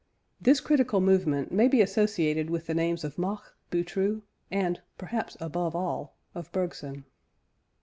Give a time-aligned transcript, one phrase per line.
[0.41, 5.75] This critical movement may be associated with the names of Mach, Boutroux, and (perhaps above
[5.75, 7.05] all) of Bergson.